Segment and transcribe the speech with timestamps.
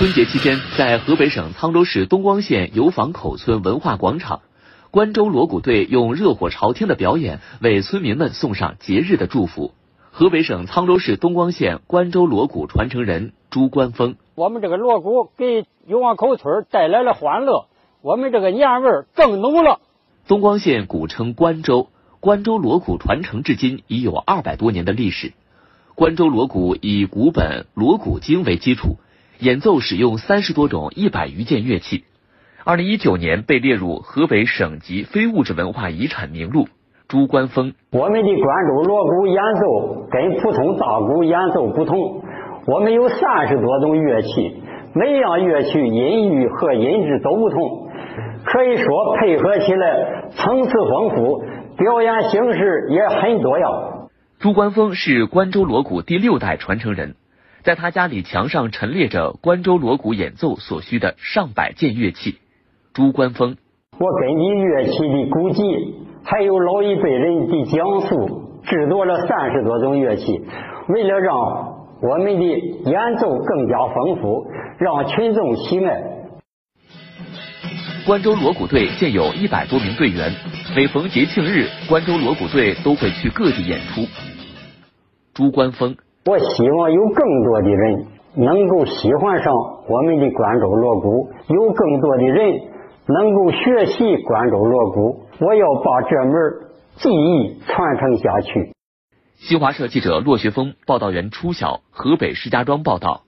[0.00, 4.40] 春节期间，在河北省沧州市东光县油坊口村文化广场，
[4.90, 9.74] 关州锣鼓队用热火朝天的表演为村民们送上节日的祝福。
[10.10, 17.66] 河北省沧州市东光县关州锣鼓传承人朱关峰：我们这个锣鼓给油坊口村带来了欢乐，
[18.00, 19.80] 我们这个年味儿更浓了。
[20.26, 21.90] 东光县古称关州，
[22.20, 25.34] 关州锣鼓传承至今已有二百多年的历史。
[25.94, 28.96] 关州锣鼓以古本《锣鼓经》为基础。
[29.40, 32.04] 演奏使用三十多种一百余件乐器，
[32.62, 36.68] 二零一九年被列入河北省级非物质文化遗产名录。
[37.08, 42.22] 朱关峰，我们的关州锣鼓演奏跟普通大鼓演奏不同，
[42.66, 44.62] 我们有三十多种乐器，
[44.94, 47.88] 每样乐器音域和音质都不同，
[48.44, 51.42] 可以说配合起来层次丰富，
[51.78, 54.08] 表演形式也很多样。
[54.38, 57.14] 朱关峰是关州锣鼓第六代传承人。
[57.62, 62.38] 在他家里墙上陈列着关州锣鼓演奏所需的上百件乐器。
[62.94, 63.56] 朱关峰，
[63.98, 65.62] 我根据乐器的古籍，
[66.24, 70.40] 还有老一辈人的讲述，制作了三十多种乐器，
[70.88, 71.36] 为了让
[72.02, 74.46] 我们的演奏更加丰富，
[74.78, 76.02] 让群众喜爱。
[78.06, 80.32] 关州锣鼓队现有一百多名队员，
[80.74, 84.06] 每逢节庆日，关州锣鼓队都会去各地演出。
[85.34, 85.94] 朱关峰。
[86.26, 89.54] 我希望有更多的人能够喜欢上
[89.88, 92.60] 我们的关州锣鼓，有更多的人
[93.06, 95.22] 能够学习关州锣鼓。
[95.40, 96.34] 我要把这门
[96.96, 98.74] 技艺传承下去。
[99.36, 103.22] 新华社记者骆学峰，报道员初晓，河北石家庄报道。